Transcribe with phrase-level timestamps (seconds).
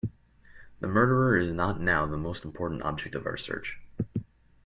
[0.79, 3.79] The murderer is not now the most important object of our search.